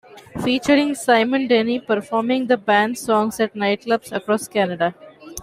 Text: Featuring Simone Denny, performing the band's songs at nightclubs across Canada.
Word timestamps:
Featuring 0.43 0.95
Simone 0.95 1.47
Denny, 1.47 1.79
performing 1.79 2.47
the 2.47 2.57
band's 2.57 3.01
songs 3.01 3.39
at 3.39 3.53
nightclubs 3.53 4.11
across 4.11 4.47
Canada. 4.47 4.95